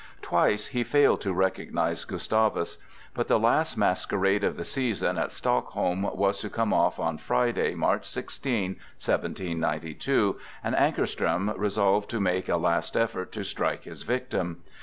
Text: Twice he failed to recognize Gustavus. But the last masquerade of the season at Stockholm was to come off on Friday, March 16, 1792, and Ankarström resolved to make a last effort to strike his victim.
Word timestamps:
Twice 0.23 0.65
he 0.69 0.83
failed 0.83 1.21
to 1.21 1.31
recognize 1.31 2.05
Gustavus. 2.05 2.79
But 3.13 3.27
the 3.27 3.37
last 3.37 3.77
masquerade 3.77 4.43
of 4.43 4.57
the 4.57 4.65
season 4.65 5.19
at 5.19 5.31
Stockholm 5.31 6.01
was 6.17 6.39
to 6.39 6.49
come 6.49 6.73
off 6.73 6.99
on 6.99 7.19
Friday, 7.19 7.75
March 7.75 8.07
16, 8.07 8.71
1792, 8.97 10.39
and 10.63 10.73
Ankarström 10.73 11.53
resolved 11.55 12.09
to 12.09 12.19
make 12.19 12.49
a 12.49 12.57
last 12.57 12.97
effort 12.97 13.31
to 13.33 13.43
strike 13.43 13.83
his 13.83 14.01
victim. 14.01 14.63